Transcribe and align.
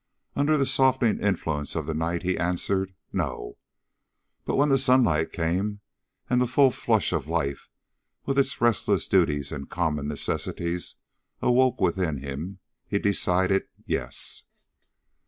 Under 0.35 0.57
the 0.57 0.65
softening 0.65 1.19
influences 1.23 1.75
of 1.75 1.85
the 1.85 1.93
night, 1.93 2.23
he 2.23 2.35
answered, 2.35 2.95
No; 3.13 3.59
but 4.45 4.55
when 4.55 4.69
the 4.69 4.79
sunlight 4.79 5.31
came 5.31 5.79
and 6.27 6.41
the 6.41 6.47
full 6.47 6.71
flush 6.71 7.13
of 7.13 7.27
life 7.27 7.69
with 8.25 8.39
its 8.39 8.59
restless 8.59 9.07
duties 9.07 9.51
and 9.51 9.69
common 9.69 10.07
necessities 10.07 10.95
awoke 11.39 11.79
within 11.79 12.17
him, 12.17 12.57
he 12.87 12.97
decided, 12.97 13.65
Yes. 13.85 14.45